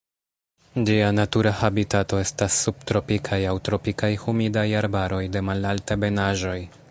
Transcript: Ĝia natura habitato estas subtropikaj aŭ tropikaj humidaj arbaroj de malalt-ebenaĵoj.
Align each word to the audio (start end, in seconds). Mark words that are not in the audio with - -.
Ĝia 0.89 1.09
natura 1.17 1.51
habitato 1.59 2.19
estas 2.21 2.57
subtropikaj 2.67 3.39
aŭ 3.51 3.53
tropikaj 3.69 4.11
humidaj 4.25 4.67
arbaroj 4.83 5.25
de 5.37 5.47
malalt-ebenaĵoj. 5.51 6.61